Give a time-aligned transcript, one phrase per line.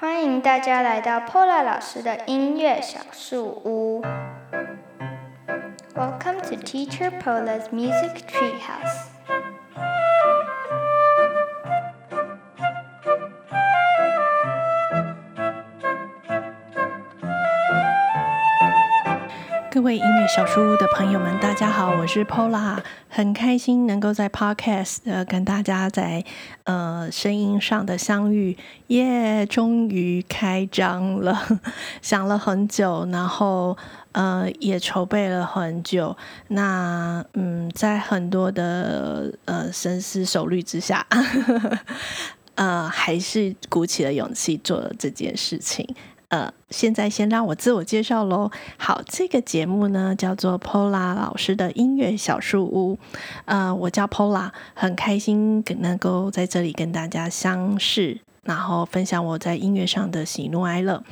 [0.00, 4.02] 欢迎大家来到 Pola 老师的音乐小树屋。
[5.94, 9.19] Welcome to Teacher Pola's Music Treehouse.
[19.80, 22.76] 各位音乐小书屋的朋友们，大家好，我是 Pola，
[23.08, 26.22] 很开心能够在 Podcast 呃跟大家在
[26.64, 28.58] 呃声音上的相遇，
[28.88, 31.58] 耶，终于开张了，
[32.02, 33.74] 想了很久，然后
[34.12, 36.14] 呃也筹备了很久，
[36.48, 41.06] 那嗯在很多的呃深思熟虑之下，
[42.56, 45.88] 呃还是鼓起了勇气做了这件事情。
[46.30, 48.50] 呃，现在先让我自我介绍喽。
[48.76, 52.98] 好，这个节目呢叫做 Pola 老师的音乐小树屋。
[53.46, 61.02] 呃，我叫 Pola，很开心能够在这里跟大家相识，然后分享我在音乐上的喜怒哀乐。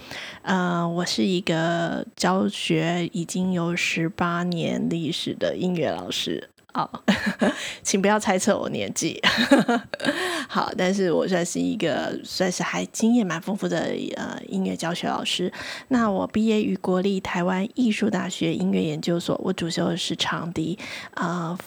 [0.42, 6.48] 呃，我是一个教学已经有十八年历史的音乐老师。
[6.78, 7.02] 好，
[7.82, 9.20] 请不要猜测我年纪。
[10.48, 15.52] 好，但是我算是一个算是还经验蛮丰富的呃音乐教学老师。
[15.88, 20.78] 那我毕业于国立台湾艺术大学音乐研究所，我主修的是长笛，
[21.14, 21.58] 啊、呃，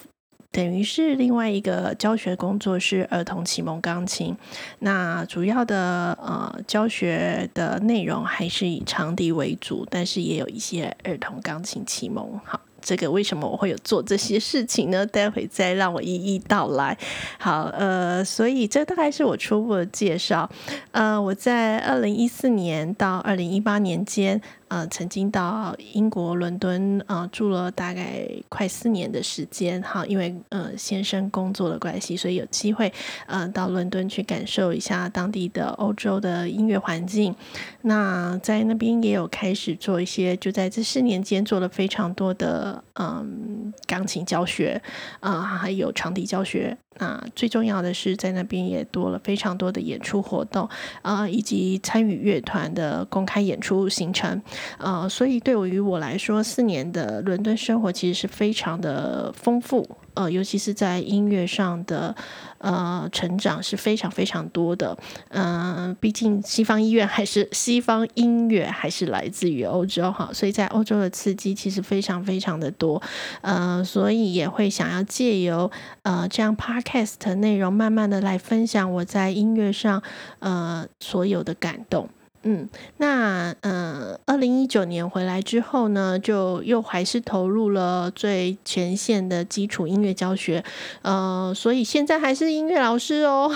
[0.50, 4.34] 等于是另外一个教学工作是儿童启蒙钢琴。
[4.78, 12.40] 那主要的呃教学的内容还是以长笛为主，但是也有一些儿童钢琴启蒙。
[12.46, 12.58] 好。
[12.82, 15.06] 这个为什么我会有做这些事情呢？
[15.06, 16.96] 待会再让我一一道来。
[17.38, 20.50] 好，呃，所以这大概是我初步的介绍。
[20.90, 24.40] 呃，我在二零一四年到二零一八年间。
[24.72, 32.90] 呃，曾经到英国伦敦呃住了大概快四年的时间，哈，因为呃先生工作的关系，所以有机会
[33.26, 37.36] 呃到伦敦去感受一下当地的欧洲的音乐环境。
[37.82, 44.80] 那在那边也有开始做一些，就在这四年间做了非常多的嗯钢琴教学
[45.20, 46.74] 啊，还有长笛教学。
[46.98, 50.68] 那最重要的是在那边也多了非常多的演出活动
[51.02, 54.40] 啊，呃，以及参与乐团的公开演出行程。
[54.78, 62.14] 呃，所以对于我来说，四年的伦敦生活其实是非常的丰富，呃，尤其是在音乐上的
[62.58, 64.96] 呃成长是非常非常多的。
[65.28, 73.02] 嗯、毕竟西方音乐还是西方音乐还是来自于欧洲哈，所以在欧洲的刺激其实非常非常的多。
[73.40, 75.70] 呃，所以也会想要借由
[76.02, 80.02] 呃这样 podcast 的内容，慢慢的来分享我在音乐上
[80.40, 82.08] 呃所有的感动。
[82.44, 90.64] 嗯，那呃，二零一九年回来之后呢，就又还是投入了最前线的基础音乐教学，
[91.02, 93.48] 呃，所以现在还是音乐老师哦。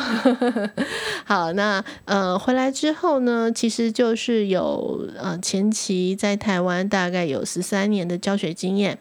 [1.27, 8.99] 好，那呃，回来之后呢，其实就是有呃前期在台湾大概有十三年的教学经验。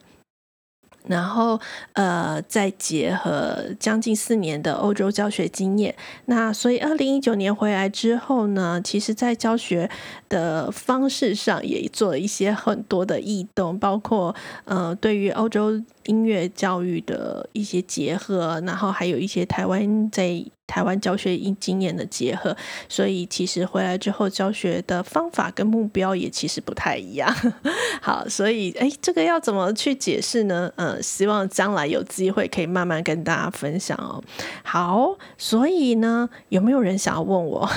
[1.08, 1.60] 然后，
[1.94, 5.96] 呃，再结合将近四年的欧洲教学经验，
[6.26, 9.90] 那所以二零一九年回来之后呢，其实在教学
[10.30, 20.44] 的方式上也做了一些很多的异动，包括呃，对于欧洲音乐教育的一些结合，然后还有一些台湾在。
[20.68, 22.56] 台湾教学经验的结合，
[22.90, 27.34] 所以其实回来之后教学的方法跟目标也其实不太一样。
[28.02, 30.72] 好，所以哎，这个要怎么去解释呢？
[30.76, 34.22] 嗯，希望将来有机会可以慢慢跟大家分享哦。
[34.64, 37.70] 好，所以呢，有没有人想要问我？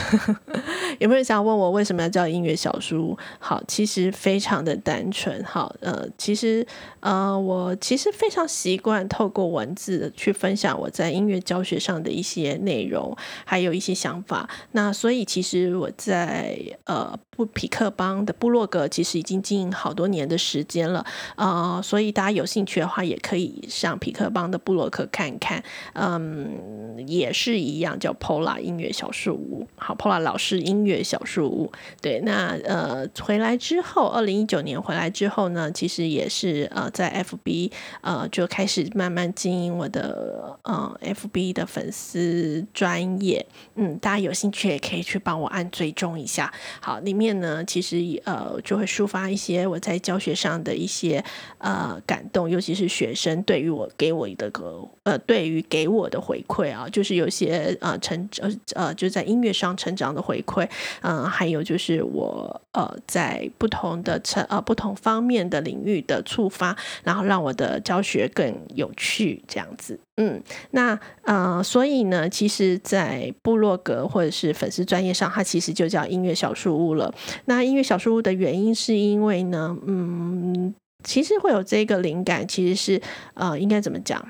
[0.99, 3.17] 有没有人想要问我为什么要叫音乐小书？
[3.39, 5.43] 好，其实非常的单纯。
[5.45, 6.67] 好，呃，其实
[7.01, 12.78] 呃，我其实非常习惯透过文字去分享我在音乐教学上的一些内。
[12.79, 21.05] 内容还有一些想法，那所以其实我在呃布匹克邦的部落格其实已经经营好多年的时间了、
[21.37, 25.63] 呃，所以大家有兴趣的话也可以上匹克邦的部落格看看，
[25.95, 37.73] 嗯，也是一样叫 Pola 音乐小树屋，好，Pola 老师音乐小树屋，对，那呃回来之后，二零一九年回来之后呢，其实也是呃在 FB
[38.03, 42.67] 呃就开始慢慢经营我的呃 FB 的粉丝。
[42.73, 43.45] 专业，
[43.75, 46.53] 嗯，大家有兴趣也可以去帮我按追踪一下。
[46.81, 51.23] 好，里面呢，其实呃就会抒发一些我在教学上的一些
[51.59, 60.69] 呃感动，尤其是学生对于我给我的个呃对于给我的回馈啊，就是有些呃成呃呃就在音乐上成长的回馈，
[61.03, 69.99] 嗯、还有就是我呃在不同的成呃不同方面的领域的触发，然后让我的教学更有趣，这样子。
[70.21, 70.43] 嗯，
[70.73, 77.15] 那呃，所以呢，其实，在部落格或者是粉丝专业上，它其实就叫音乐小书屋了。
[77.45, 80.75] 那音乐小书屋的原因是因为呢，嗯，
[81.05, 83.01] 其实会有这个灵感，其实是
[83.35, 84.21] 呃，应该怎么讲？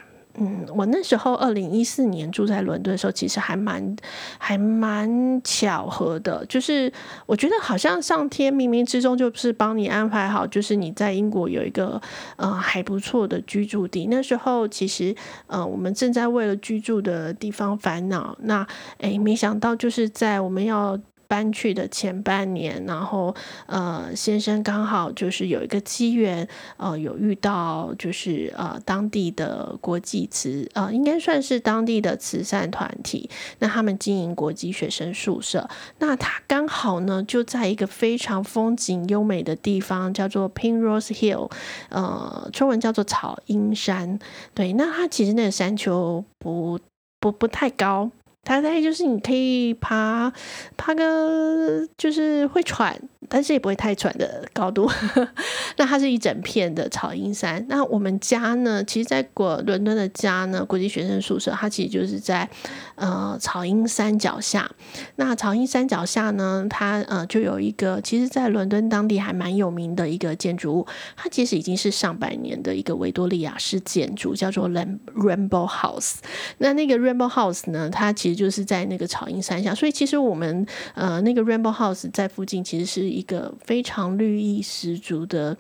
[0.41, 3.97] 嗯，我那时候二零一四年住在伦敦的时候，其实还蛮
[4.39, 6.45] 还蛮巧合的。
[6.47, 6.93] 就是
[7.27, 12.01] 我觉得好像上天冥冥之中就是帮你安排好，就是你在英国有一个
[12.37, 14.07] 呃还不错的居住地。
[14.07, 15.15] 那时候其实
[15.47, 18.37] 呃我们正在为了居住的地方烦恼。
[18.43, 18.67] 那
[18.99, 20.99] 诶，没想到就是在我们要。
[21.29, 23.35] 搬去的前半年，然后
[23.67, 26.49] 呃，先生刚好就是有一个机缘，
[26.79, 33.29] 呃，有遇到就是呃当地的国际慈呃，应该算是当地的慈善团体，
[33.59, 41.51] 那他们经营国际学生宿舍，那他刚好呢就在一个非常风景优美的地方，叫做 Pinrose Hill，
[41.91, 44.19] 呃，中文叫做草荫山，
[44.55, 46.81] 对，那它其实那个山丘不
[47.21, 48.11] 不不太高。
[48.49, 50.33] 大概就是你可以爬
[50.79, 54.91] 爬个就是会喘，但是也不会太喘的高度。
[55.77, 57.65] 那它是一整片的草阴山。
[57.69, 62.49] 那我们家呢，其实在国伦敦的家呢，国际学生宿舍，它其实就是在
[62.97, 64.69] 呃草阴山脚下。
[65.17, 70.87] 那草阴山脚下呢，它呃就有一个，其实在伦敦当地还蛮有名的一个建筑物，
[71.17, 76.17] 它其实已经是上百年的一个维多利亚式建筑，叫做 Rainbow House。
[76.59, 85.57] 那那个 Rainbow House 呢，它其实就是在那个草阴山下，所以其实我们呃那个 Rainbow House 在附近其实是一个非常绿意十足的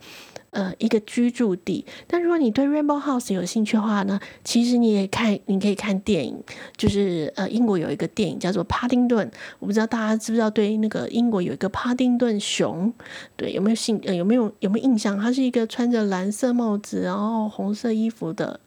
[0.50, 1.84] 呃一个居住地。
[2.06, 6.38] 但如果你对 Rainbow House 有兴趣的话呢，其实你也看，你可以看电影，
[6.76, 9.26] 就是呃英国有一个电影叫做《帕丁顿》，
[9.58, 12.92] 我不知道大家知不知道，对那个英国有一个帕丁顿熊，
[13.36, 15.18] 对有没有兴呃有没有有没有印象？
[15.18, 18.60] 它是一个穿着蓝色帽子然后红色衣服的，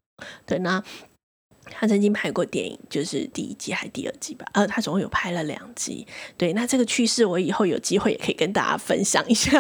[0.46, 0.84] 对那。
[1.72, 4.46] 他曾经拍过电影，就是第一季还是第二季吧？
[4.54, 6.06] 呃，他总共有拍了两集。
[6.38, 9.52] 对，那这个趣事我以后有机会也可以跟大家分享一下，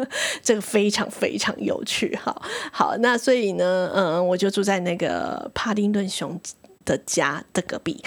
[0.42, 2.16] 这个非常非常有趣。
[2.16, 2.42] 好，
[2.72, 6.40] 好，那所以呢，嗯，我就住在那个帕丁顿熊
[6.88, 8.02] 的家的隔壁，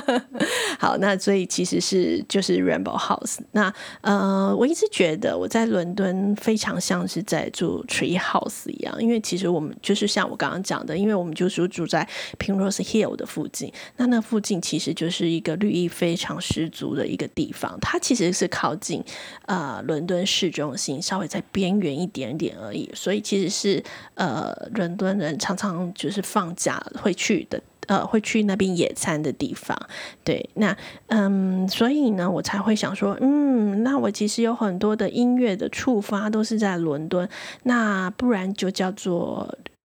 [0.80, 3.36] 好，那所以其实是就是 Rainbow House。
[3.52, 3.70] 那
[4.00, 12.08] 呃，我一直觉得我在伦敦非常像是在住 Tree House 一样，因为其实我们就是像我刚刚讲的，因为我们就是住在
[12.38, 19.04] Pinrose Hill 的附近，那那附近其实就是一个绿意非常十足的一个地方，它其实是靠近
[19.44, 23.84] 呃伦敦市中心，稍微在边缘一点点而已，所以其实是
[24.14, 27.60] 呃伦敦人常常就是放假会去的。
[27.86, 29.76] 呃，会去那边野餐的地方，
[30.24, 30.76] 对，那
[31.08, 37.28] 嗯，所以呢，我才会想说，嗯，那我其实有很多的音乐的触发都是在伦敦，
[37.62, 39.56] 那不然就叫做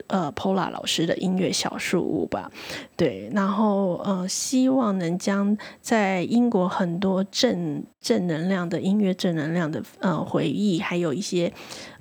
[0.08, 2.50] 呃，Pola 老师的音乐小树屋吧，
[2.96, 11.52] 对，然后呃，希望能将在英国很多正正能量的音乐、正能量的呃回忆，还有一些。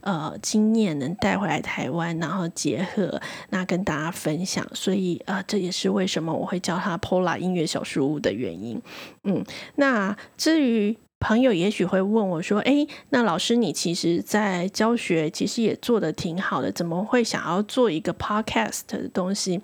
[0.06, 3.20] 呃，经验能带回来台湾，然后结合
[3.50, 8.80] 那跟大家分享，所以呃，这也是为什么我会叫它 Pola 音乐小树屋的原因。
[9.24, 9.44] 嗯，
[9.78, 10.96] 那至于
[11.28, 19.60] 朋友也许会问我说：“诶，那老师你其实在教学其实也做的挺好的，怎么会想要做一个 podcast 的东西？”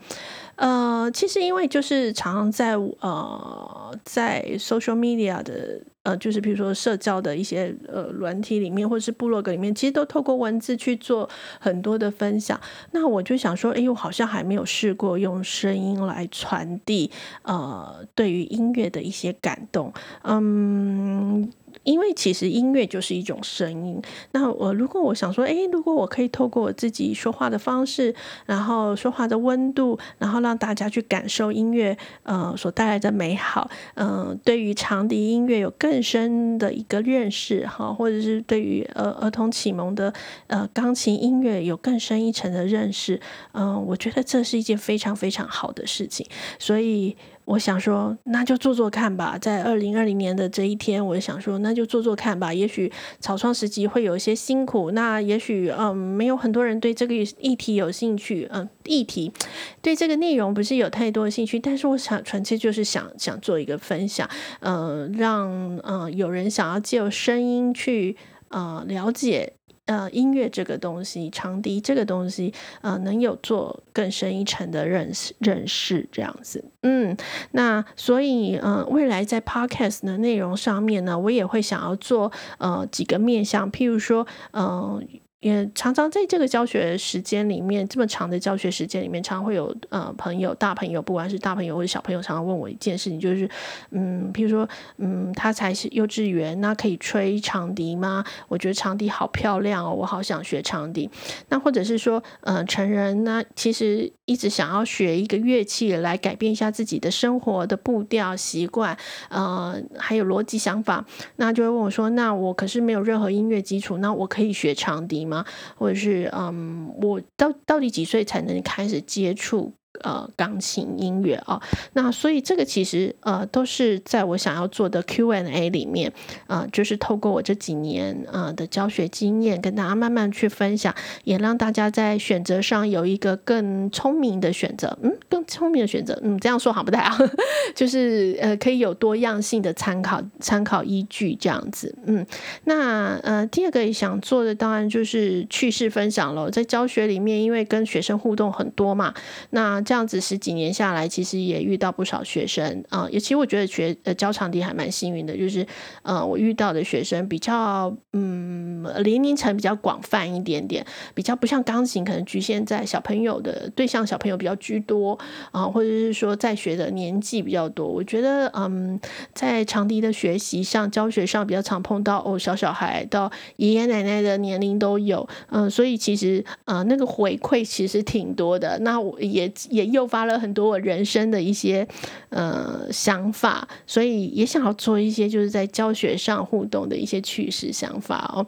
[0.57, 12.59] 呃，其实因为就是常常在呃在 social media 的呃，就是比如说社交的一些呃软体里面，或者是部落格里面，其实都透过文字去做很多的分享。
[12.91, 17.11] 那我就想说，哎，我好像还没有试过用声音来传递
[17.43, 21.51] 呃对于音乐的一些感动，嗯。
[21.83, 28.13] 因为其实音乐就是一种声音，那我如果我想说，诶，如果我可以透过我自己说话的方式，
[28.45, 40.13] 然后说话的温度，然后让大家去感受音乐，呃，所带来的美好，嗯、对于长笛音乐有更深的一个认识，哈，或者是对于呃儿童启蒙的
[40.47, 43.19] 呃钢琴音乐有更深一层的认识，
[43.53, 46.25] 嗯、我觉得这是一件非常非常好的事情，
[46.59, 47.17] 所以。
[47.51, 49.37] 我想说，那就做做看吧。
[49.37, 52.53] 在二零二零年的这一天，我想说，那就做做看吧。
[52.53, 52.89] 也许
[53.19, 59.33] 草创时期会有一些辛苦，那也许嗯，没有很多人对这个议题有兴趣，嗯，议题
[59.81, 61.59] 对这个内容不是有太多兴趣。
[61.59, 64.29] 但是我想，纯粹就是想想做一个分享，
[64.61, 68.15] 嗯，让嗯有人想要借声音去
[68.47, 69.51] 呃了解。
[69.91, 76.63] 呃，音乐这个东西，长笛这个东西，呃，能有做更深一层的认识，认识这样子。
[76.83, 77.17] 嗯，
[77.51, 85.03] 那所以，呃，未来在 Podcast 的内容上面呢，我也会想要做呃几个面向，譬如说，呃。
[85.41, 93.49] 也常常在这个教学时间里面，这么长的教学时间里面，常常会有呃朋友、大朋友，不管是大朋友或者小朋友，常常问我一件事情，就是
[93.89, 98.23] 嗯，譬如说嗯，他才是幼稚园，那可以吹长笛吗？
[98.47, 101.09] 我觉得长笛好漂亮哦，我好想学长笛。
[101.49, 108.97] 那或者是说，嗯，成人呢，其实一直想要学一个乐器来改变一下自己的生活的步调、习惯，
[109.29, 115.43] 呃，还有逻辑想法，那就会问我说，那我可是没有任何音乐基础，那我可以学长笛吗？
[115.75, 119.73] 或者是嗯，我到到底几岁才能开始接触？
[120.03, 121.61] 呃，钢琴音乐啊，
[121.93, 126.11] 那所以这个其实呃都是在我想要做的 Q&A 里面，
[126.47, 130.93] 呃，就是透过我这几年呃的教学经验，跟大家慢慢去分享，
[131.23, 137.23] 也让大家在选择上有一个更聪明的选择，嗯，更聪明的选择，嗯，这样说好不太好，
[137.75, 142.25] 就是呃可以有多样性的参考参考依据这样子，嗯，
[142.63, 149.13] 那呃第二个想做的当然就是趣事分享了，在教学里面，因为跟学生互动很多嘛，
[149.51, 153.09] 那这样子十几年下来，其实也遇到不少学生啊。
[153.11, 155.67] 也其实我觉得学呃教长笛还蛮幸运的，就是
[156.03, 165.19] 呃我遇到的学生比较嗯年龄层比较广泛一点点，比较不像钢琴可能局限在小朋友的对象，小朋友比较居多
[165.51, 167.85] 啊，或者是说在学的年纪比较多。
[167.85, 168.97] 我觉得嗯
[169.33, 178.79] 在长笛的学习上、教学上比较常碰到哦小小孩到爷爷奶奶的年龄都有，嗯，所以其实呃那个回馈其实挺多的。
[178.79, 179.80] 那我也也。
[179.81, 181.87] 也诱发了很多我人生的一些
[182.29, 188.45] 呃想法，所以也想要做一些就是在教学上互动的一些趣事想法哦。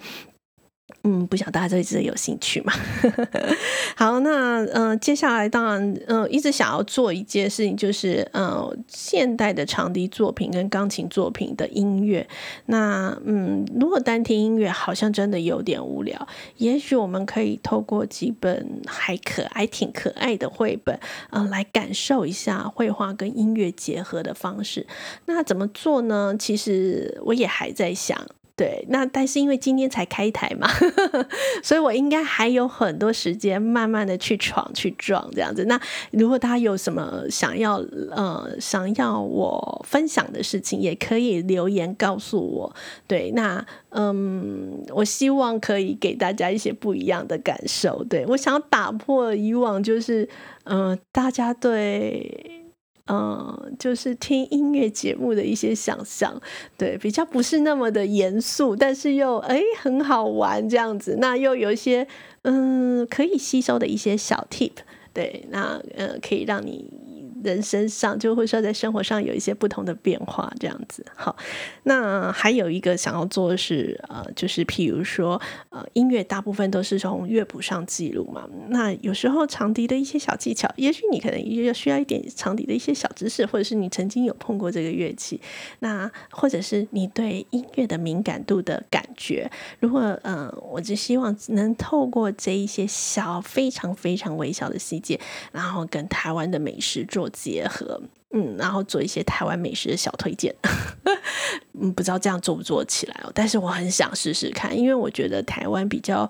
[1.05, 2.71] 嗯，不晓得大家对这有兴趣吗？
[3.97, 12.25] 好，那呃，接下来当然呃，一直想要做一件事情，就是呃，现代的长笛作品跟钢琴作品的音乐。
[12.67, 16.27] 那嗯，如果单听音乐，好像真的有点无聊。
[16.55, 20.97] 也许我们可以透过几本还可爱、挺可爱的绘本，
[21.31, 24.87] 呃，来感受一下绘画跟音乐结合的方式。
[25.25, 26.33] 那怎么做呢？
[26.39, 28.17] 其实我也还在想。
[28.55, 30.69] 对，那但是因为今天才开台嘛，
[31.63, 35.65] 所以我应该还有很多时间，慢慢的去闯去撞这样子。
[35.65, 35.79] 那
[36.11, 42.75] 如果大家有什么想要呃想要我分享的事情，也可以留言告诉我。
[43.07, 48.03] 对，那嗯，我希望可以给大家一些不一样的感受。
[48.03, 50.29] 对，我想要打破以往就是
[50.65, 52.62] 嗯、大家对。
[53.07, 56.41] 嗯，就是听音乐节目的一些想象，
[56.77, 62.07] 对，比较不是那么的严肃，但是又诶很好玩这样子，那又有一些
[62.43, 64.71] 嗯可以吸收的一些小 tip，
[65.13, 66.89] 对，那呃可以让你。
[67.43, 71.05] 人生上就会说，在生活上有一些不同的变化，这样子。
[71.15, 71.35] 好，
[71.83, 78.47] 那还有一个想要做的是，呃，就是譬如说，呃，音乐大部分都是从乐谱上记录嘛。
[78.69, 85.41] 那有时候长笛的一些小技巧，也许你可能也需要一点长笛的一些小知识，或者是你曾经有碰过这个乐器，
[85.79, 89.51] 那或者是你对音乐的敏感度的感觉。
[89.79, 95.19] 如果，呃，我只希望能透过这一些小、非常非常微小的细节，
[95.51, 97.29] 然后跟台湾的美食做。
[97.33, 98.01] 结合。
[98.35, 100.55] 嗯，然后做一些台湾美食的小推荐，
[101.79, 103.31] 嗯，不知道这样做不做起来哦。
[103.35, 106.29] 但是我很想试试看，因为我觉得台湾比较，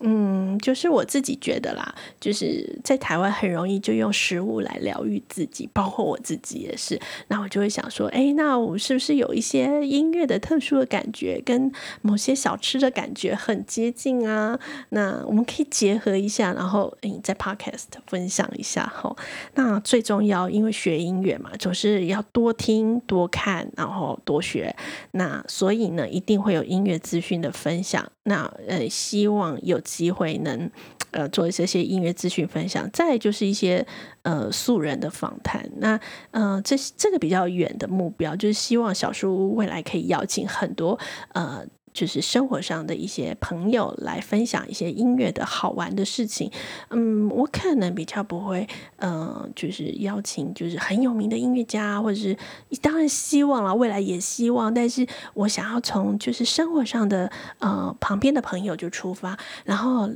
[0.00, 7.00] 嗯，就是我自己觉得啦，就是在台湾很容易就用食物来疗愈自己，包括我自己也是。
[7.28, 11.70] 那我就会想说，哎，那我是不是有一些音乐的特殊的感觉，跟
[12.02, 14.58] 某些小吃的感觉很接近啊？
[14.88, 19.14] 那我们可以结合一下，然后诶在 Podcast 分享一下哈。
[19.54, 21.34] 那最重要，因为学音乐。
[21.58, 24.74] 就是要多听多看，然后多学。
[25.12, 28.10] 那所以呢，一定会有音乐资讯的分享。
[28.24, 30.70] 那呃，希望有机会能
[31.10, 32.88] 呃做这些音乐资讯分享。
[32.92, 33.86] 再就是一些
[34.22, 35.68] 呃素人的访谈。
[35.76, 35.98] 那
[36.30, 40.98] 呃，这这个比较远的目标，就是希望小书屋未来可以邀请很多
[41.32, 41.64] 呃。
[41.94, 46.50] 就是生活上的一些朋友来分享一些音乐的好玩的事情，
[46.90, 52.36] 嗯，我可能比较不会，嗯、呃，就是邀请就是很有名的音乐家，或者是
[52.82, 60.10] 当然希望了，未来也希望，但是我想要从就是生活上的呃旁边的朋友就出发，然后。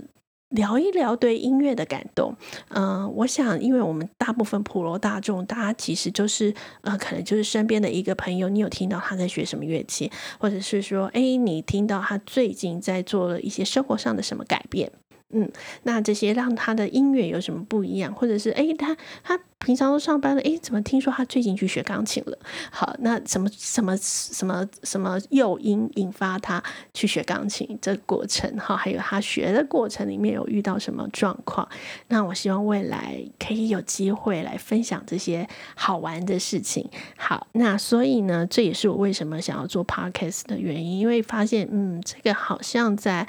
[0.50, 2.35] 聊一聊对音乐的感动，
[2.71, 14.90] 嗯、我想，因为我们大部分普罗大众，大家其实就是，呃，可能就是身边的一个朋友，你有听到他在学什么乐器，或者是说，哎，你听到他最近在做了一些生活上的什么改变，
[15.30, 15.50] 嗯，
[15.82, 18.12] 那这些让他的音乐有什么不一样？
[18.14, 22.38] 或者是诶，他他平常都上班了，诶，怎么听说他最近去学钢琴了？
[22.70, 26.62] 好，那什么什么什么什么诱因引发他
[26.94, 27.78] 去学钢琴？
[27.82, 31.68] 这过程哈，还有他学的过程里面有遇到什么状况？
[32.08, 36.88] 那我希望未来可以有机会来分享这些好玩的事情。
[37.18, 43.28] 好，那所以呢，这也是我为什么想要做 podcast 的原因，因为发现嗯，这个好像在。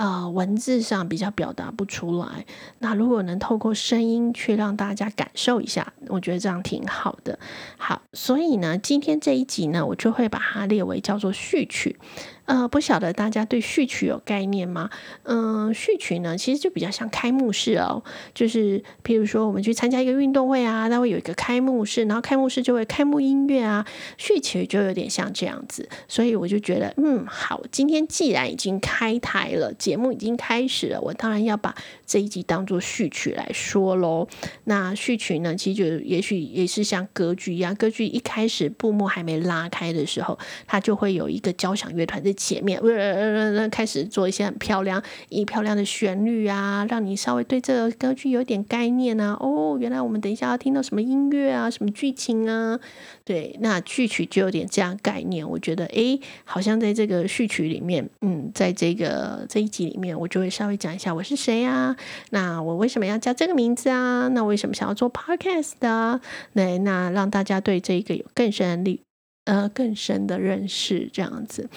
[0.00, 2.46] 呃，文字上比较表达不出来。
[2.78, 7.38] 那如果能透过声音去让大家感受一下，我觉得这样挺好的。
[7.76, 11.98] 好，所以呢，今天这一集呢，我就会把它列为叫做序曲。
[12.46, 14.90] 呃，不晓得大家对序曲有概念吗？
[15.22, 18.02] 嗯、序曲呢，其实就比较像开幕式哦，
[18.34, 23.86] 就是譬如说我们去参加一个运动会啊，它会有一个开幕式，然后开幕式就会开幕音乐啊，
[24.18, 34.26] 序曲就有点像这样子，所以我就觉得，嗯，好，今天既然已经开台了，节目已经开始了，我当然要把这一集当做序曲来说喽。
[34.64, 42.34] 那序曲呢，其实就也许也是像歌剧一样，歌剧一开始布幕还没拉开的时候，它就会有一个交响乐团的。
[42.40, 49.36] 前面，呃呃呃开始做一些很漂亮、以漂亮的旋律啊，让你稍微对这个歌剧有点概念啊。
[49.38, 52.80] 哦，原来我们等一下要听到什么音乐啊，什么剧情啊？
[53.26, 55.46] 对，那序曲就有点这样概念。
[55.46, 61.94] 我觉得，哎，好像在这个序曲里面，嗯，在这个这一集里面，我就会稍微讲一下我是谁啊？
[62.30, 64.28] 那我为什么要叫这个名字啊？
[64.28, 66.18] 那为什么想要做 podcast 的？
[66.54, 69.02] 对，那让大家对这个有更深的理。
[69.44, 71.68] 呃，更深的认识这样子，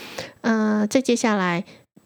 [0.41, 1.63] 呃，再接下来。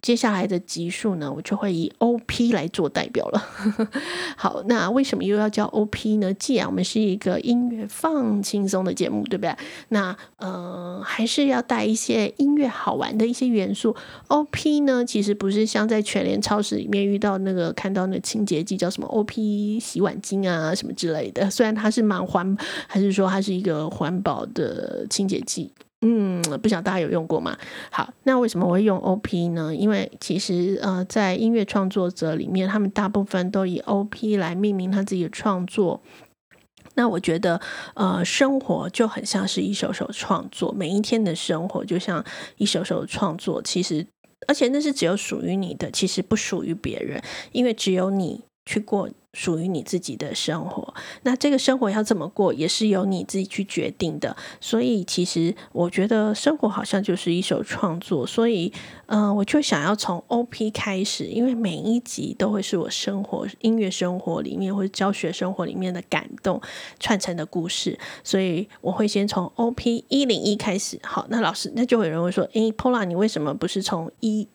[0.08, 3.46] 接下来的集数呢，我就会以 OP 来做代表了。
[4.38, 6.34] 好，那为什么又要叫 OP 呢？
[6.36, 9.54] 既然我们是一个音乐放轻松的节目，对不对？
[9.90, 13.94] 那呃，还是要带一些音乐好玩的一些元素。
[14.30, 21.50] OP 呢，其实不是像在全联超市里面遇到那个看到那个清洁剂叫什么 OP 洗碗精啊什么之类的。
[21.52, 25.70] 虽然它是蛮环，还是说它是一个环保的清洁剂。
[26.02, 27.58] 嗯，不晓得大家有用过吗？
[27.90, 29.74] 好，那为什么我会用 OP 呢？
[29.76, 36.02] 因为其实呃，在音乐创作者里面，他们大部分都以 OP 来命名他自己的创作。
[36.94, 37.60] 那我觉得，
[37.96, 42.24] 呃，生活就很像是一首首创作，每一天的生活就像
[42.58, 43.62] 一首首创作。
[43.62, 44.06] 其实，
[44.48, 49.10] 而且那是只有属于你的，其实不属于别人，因为只有你去过。
[49.34, 54.36] 属于你自己的生活，那这个生活要怎么过，也是由你自己去决定的。
[54.60, 58.26] 所以，其实我觉得生活好像就是一首创作。
[58.26, 58.74] 所以，
[59.06, 66.60] 嗯、我就想要从 OP 开始，因为每一集都会是我生活、音乐生活里面或者教学生活里面的感动
[67.00, 68.00] 串成的故事。
[68.24, 70.98] 所以，我会先从 OP 一零一开始。
[71.04, 74.48] 好，那老师，那就有人会说：“诶，Pola，你为什么不是从一？”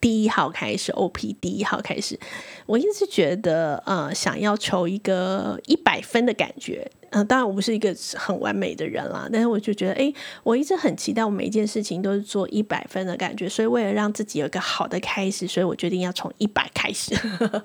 [0.00, 2.18] 第一号开始，OP 第一号开始，
[2.66, 6.90] 我一直觉得，呃，想要求一个一百分的感觉。
[7.12, 17.14] 嗯、呃，当然我不是一个很完美的人啦，但是我就觉得，哎，我一直很期待我每一件事情都是做一百分的感觉，所以为了让自己有一个好的开始，所以我决定要从一百开始。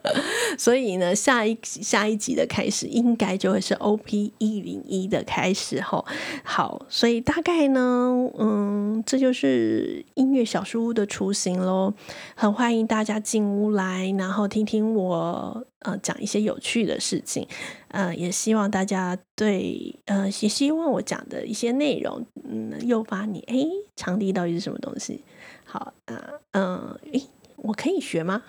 [0.58, 6.06] 所以呢，下一下一集的开始应该就会是 OP 一零一的开始吼。
[6.44, 11.94] 好，所以大概呢，嗯，这就是音乐小书屋的雏形喽。
[12.36, 15.66] 很欢迎大家进屋来，然后听听我。
[15.80, 17.48] 呃，讲一些有趣的事情，
[17.90, 23.56] 呃，也希望大家对，呃，也希望我讲的一些内容，嗯，诱发你，哎，
[23.96, 25.24] 场地到底是什么东西？
[25.66, 26.16] 好，呃，
[26.52, 27.24] 嗯、呃，诶，
[27.58, 28.44] 我可以学吗？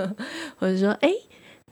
[0.58, 1.10] 或者说，哎。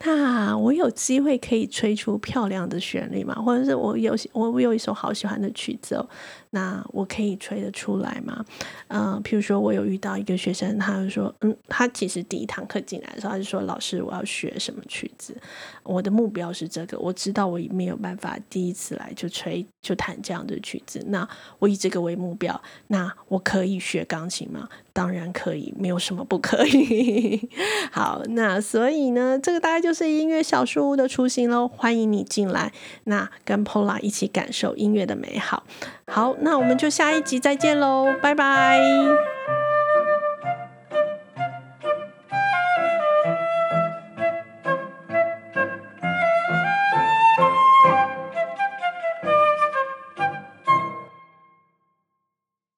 [0.01, 3.35] 那我有机会可以吹出漂亮的旋律吗？
[3.35, 6.09] 或者是我有我我有一首好喜欢的曲子，哦
[6.51, 8.43] 那我可以吹得出来吗？
[8.87, 15.37] 嗯、呃，譬如说我有遇到一个学生，他就说，嗯，他其实第一堂课进来的时候，他就说，老师，我要学什么曲子？
[15.83, 21.27] 我的目标是这个，我知道我没有办法第一次来就吹就弹这样的曲子，那
[21.59, 24.67] 我以这个为目标，那我可以学钢琴吗？
[24.91, 27.47] 当然可以，没有什么不可以。
[27.93, 31.67] 好，那所以呢，这个大概就就是音乐小树屋的雏形喽。
[31.67, 32.71] 欢迎你进来，
[33.05, 35.63] 那跟 Pola 一起感受音乐的美好。
[36.05, 39.38] 好，那我们就下一集再见喽，拜拜。